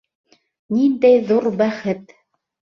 Ниндәй 0.77 1.21
ҙур 1.29 1.51
бәхет! 1.63 2.19